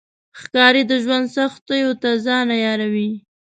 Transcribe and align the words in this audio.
ښکاري 0.39 0.83
د 0.87 0.91
ژوند 1.03 1.25
سختیو 1.37 1.91
ته 2.01 2.09
ځان 2.25 2.47
عیاروي. 2.57 3.11